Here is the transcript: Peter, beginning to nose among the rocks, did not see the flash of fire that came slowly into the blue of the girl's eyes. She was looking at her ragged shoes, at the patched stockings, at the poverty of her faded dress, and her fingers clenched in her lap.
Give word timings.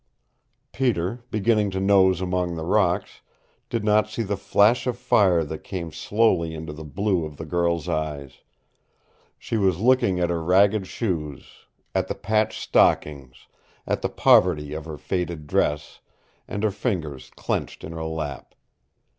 Peter, 0.73 1.21
beginning 1.29 1.69
to 1.69 1.79
nose 1.79 2.21
among 2.21 2.55
the 2.55 2.65
rocks, 2.65 3.21
did 3.69 3.83
not 3.83 4.09
see 4.09 4.23
the 4.23 4.35
flash 4.35 4.87
of 4.87 4.97
fire 4.97 5.43
that 5.43 5.63
came 5.63 5.91
slowly 5.91 6.55
into 6.55 6.73
the 6.73 6.83
blue 6.83 7.23
of 7.23 7.37
the 7.37 7.45
girl's 7.45 7.87
eyes. 7.87 8.41
She 9.37 9.57
was 9.57 9.77
looking 9.79 10.19
at 10.19 10.31
her 10.31 10.41
ragged 10.43 10.87
shoes, 10.87 11.67
at 11.93 12.07
the 12.07 12.15
patched 12.15 12.63
stockings, 12.63 13.45
at 13.85 14.01
the 14.01 14.09
poverty 14.09 14.73
of 14.73 14.85
her 14.85 14.97
faded 14.97 15.45
dress, 15.45 15.99
and 16.47 16.63
her 16.63 16.71
fingers 16.71 17.29
clenched 17.35 17.83
in 17.83 17.91
her 17.91 18.03
lap. 18.03 18.55